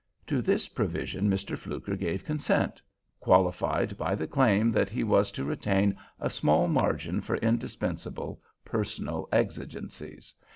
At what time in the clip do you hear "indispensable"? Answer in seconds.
7.35-8.41